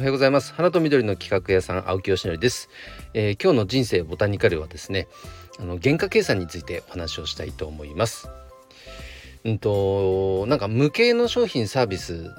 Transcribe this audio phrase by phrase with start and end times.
[0.00, 0.54] おはようございます。
[0.54, 2.70] 花と緑の企画屋さん青木よしのりです、
[3.12, 5.08] えー、今日の人生ボタニカルはですね
[5.58, 8.30] あの原価計算についてお話をしたいと思います。
[9.44, 12.30] うんとなんか無形の商品サービス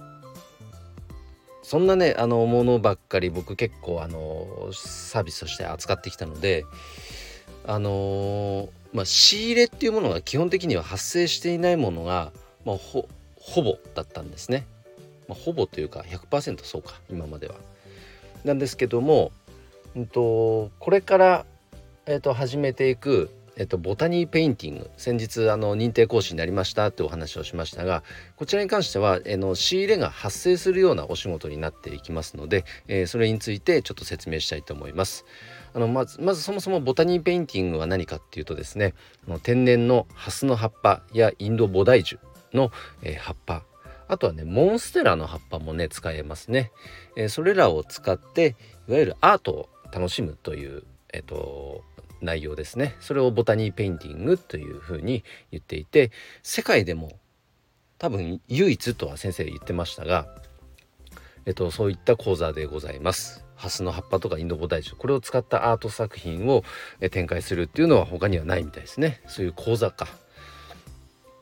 [1.62, 6.66] そんなねあのものばっかり僕結構あのサービスとして扱ってきたので
[7.68, 12.32] あのまあ、仕入れっていうものが基本的には発生していないものが、
[12.66, 14.66] まあ、ほほぼだったんですね。
[15.32, 17.56] まあ、ほぼというか100%そうか今までは。
[18.44, 19.32] なんですけども、
[19.96, 21.46] うんと、これから、
[22.06, 28.02] えーと、始めていく、えーと、ボタニーペインティング先日あの認定講師になりましたってお話をしましたが
[28.38, 35.26] こちらに関しては、えー、の仕入れが発生するようなお仕事になっていきますので、えー、それについてちょっと説明したいと思います。
[35.74, 38.94] あのまずまずそもそもボタニーペインティングは何かっていうとですね
[39.28, 42.72] の天然のハスの葉っぱやインドボダイジュの、
[43.04, 43.64] えー、葉っぱ
[44.12, 46.74] あとはねモンステラの葉っぱもね使えますね、
[47.16, 48.58] えー、それらを使って
[48.90, 51.86] いわゆるアートを楽しむというえっ、ー、と
[52.22, 52.96] 内容ですね。
[53.00, 56.12] それをボタニーペインティングというふうに言っていて
[56.44, 57.14] 世界でも
[57.98, 60.28] 多分唯一とは先生言ってましたが
[61.46, 63.46] えっとそういった講座でございます。
[63.56, 66.64] ハスの葉っぱとかインドボダイジュこれを使ったアート作品を
[67.12, 69.22] 展開するっていうのは他にはないみたいですね。
[69.28, 70.08] そういう講座か。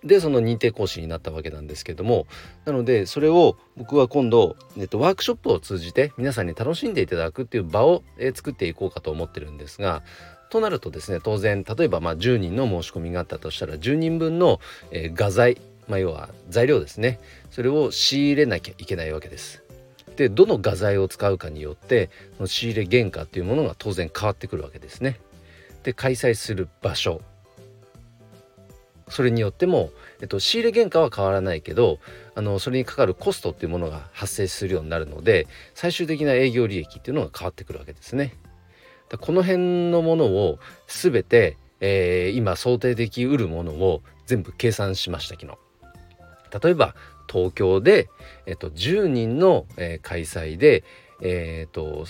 [0.04, 2.26] でその認定講師になったわけなんですけども
[2.66, 10.04] なのでそれを僕は今度、えっと、ワークショップを通じて皆さんに楽しんでいただくっていう場を、え作っていこうかと思ってるんですが
[10.50, 14.60] となるとですね当然例えばまあ10人の申し込みがあったとしたら10人分の、
[14.92, 17.20] えー、画材、まあ、要は材料ですね
[17.52, 19.64] それを仕入れなきゃいけないわけです。
[20.16, 25.20] でどの画材を使うかによってその仕入れ原価っていうものが当然変わってくるわけですね。
[25.84, 27.22] で開催する場所
[29.10, 32.00] それによっても、えっと、仕入れ原価は変わらないけど
[32.36, 38.36] あのそれにかかるコストっていうものが発生するようになるので最終的な営業利益っていうのが変わってくるわけですね。
[39.18, 45.58] この辺のものを全て、えー、今想定できうるものを全部計算しました昨日。
[46.64, 46.96] 例えば
[47.28, 48.08] 東京で、
[48.46, 50.84] えっと、10人の、えー、開催で、
[51.22, 52.06] えーと、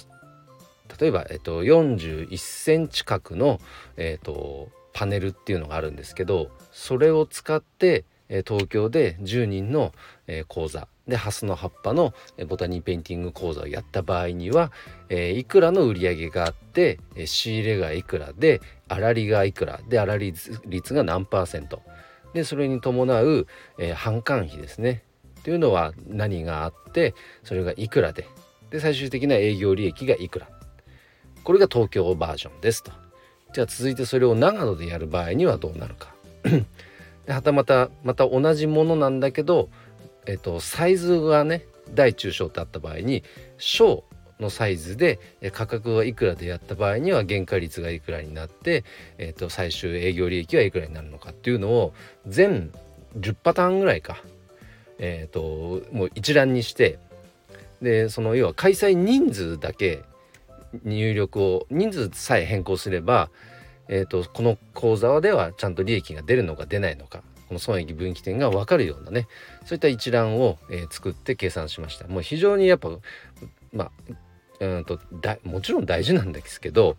[1.00, 3.62] 例えば、えっと、41センチ角の、
[3.96, 9.94] えーとパネルっていうのがあるんですけどそれを使って東京で10人の
[10.50, 12.14] 講座でハスの葉っぱの
[12.50, 14.74] ボタニーペインティング講座をやった場合には、
[15.08, 20.34] えいくらの売り上げがあって仕入れがいくらで粗利がいくらで粗利
[20.66, 21.82] 率が何パーセント。
[22.34, 23.48] でそれに伴う、
[23.80, 25.04] え販管費ですね。
[25.40, 27.16] っていうのは何があって
[27.46, 28.28] それがいくらで。
[28.70, 30.50] で最終的な営業利益がいくら。
[31.46, 32.92] これが東京バージョンですと。
[33.54, 36.14] じゃあ続いてそれを長野でやる場合にはどうなるか。
[37.26, 39.70] ではたまたまた同じものなんだけど、
[40.26, 43.24] えっと、サイズがね大中小ってあった場合に
[43.58, 44.04] 小
[44.40, 45.20] のサイズで
[45.52, 48.84] 価格はいくらでやった場合には原価率がいくらになって、
[49.18, 51.94] えっと、最終営業利益はいくらになるのかっていうのを
[52.26, 52.72] 全
[53.18, 54.18] 10パターンぐらいか、
[55.00, 57.00] えっともう一覧にして
[57.82, 60.04] でその要は開催人数だけ
[60.84, 63.30] 入力を人数さえ変更すれば、
[63.88, 69.28] えーと、この口座ではちゃんと利益が出るのか出ないのかこの損益分岐点が分かるようなね
[69.66, 72.08] そういった一覧を、えー、作って計算しました。
[72.08, 72.90] もう非常にやっぱ
[73.74, 73.91] まあ
[74.59, 76.97] うんとだもちろん大事なんですけど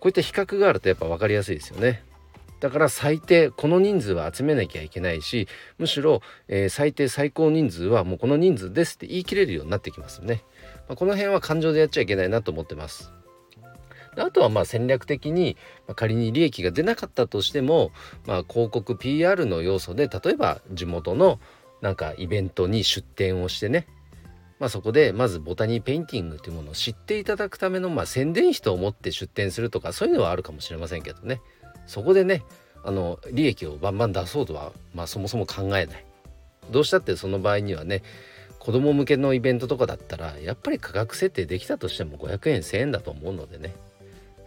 [0.00, 2.02] こういった比較があるとやっぱ分かりやすいですよね。
[2.60, 5.46] だから最低この人数は集めなきゃいけないし
[5.78, 10.42] むしろ、えー、最低最高人数はもうこの人数ですって言い切れるようになってきますよね。
[10.88, 13.12] まあ、この辺は感情でやっちゃいけないなと思ってます。
[14.18, 15.56] あとはまあ戦略的に
[15.86, 17.92] ま仮に利益が出なかったとしても、
[18.26, 21.38] まあ、広告 PR の要素で例えば地元の
[21.82, 23.86] なんかイベントに出店をしてね
[24.58, 31.40] まあ、そこでまずボタニーペインティングというものを知っていただくためのまあ宣伝費と思って出店するとかそういうのはあるかもしれませんけどね。
[31.86, 32.42] そこでね
[32.82, 36.04] あの利益をバンバン出そうとは、まあ、そもそも考えない。
[36.70, 38.02] どうしたってその場合にはね
[38.58, 43.74] 子供向けのイベントとかだったらやっぱり価格設定できたとしても500円1000円だと思うのでね。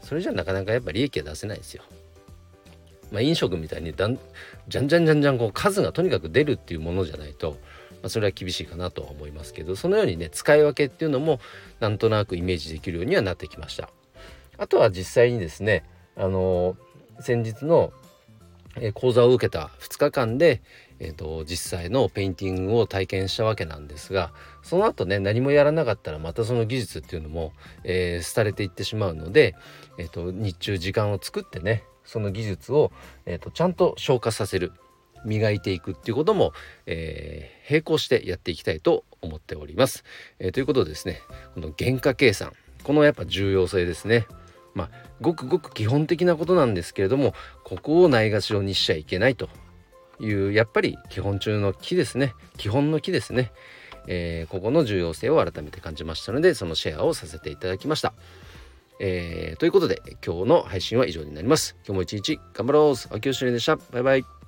[0.01, 1.83] それじゃなかなかやっぱ利益は出せないですよ。
[3.11, 4.19] まあ、飲食みたいにだん
[4.67, 7.57] じゃんじゃんじゃんじゃんこう数がとにかく出るっていうものじゃないと、
[8.01, 11.39] まあ、それは厳しいかなとは思いますけどそのようにね使い分けっていうのも
[11.79, 13.89] なんとなくイメージできるようにはなってきました。
[14.57, 15.85] あとは実際にですね
[16.15, 16.75] あの
[17.19, 17.93] 先日の
[18.93, 20.61] 講座を受けた2日間で、
[20.99, 24.31] えーと、実際のペインティングを体験したわけなんですが
[24.61, 27.53] その後ね何もやらなかったらまたその技術っていうのも、
[27.83, 29.55] えー、廃れていってしまうので、
[29.97, 32.91] えーと、日中時間を作ってねその技術を、
[33.25, 34.71] えーと、ちゃんと消化させる
[35.25, 36.53] 磨いていくっていうことも、
[36.85, 40.03] えー、並行してやっていきたいと思っております。
[40.39, 41.21] えー、ということでですね
[41.55, 44.27] この原価計算このやっぱ重要性ですね。
[44.73, 44.89] まあ
[45.21, 47.33] ごくごく基本的なことなんですけれども
[47.63, 49.49] ここをないがしろにしちゃいけないと
[50.19, 53.51] いうやっぱり基本中の木ですね基本の木ですね、
[54.07, 58.13] えー、ここの重要性を改めて感じましたのでそのシェアをさせていただきました。
[59.01, 61.77] えー、ということで今日の配信は以上になります。
[61.85, 63.15] 今日も一日頑張ろう。
[63.15, 63.77] 秋吉でした。
[63.77, 64.38] バイバイ。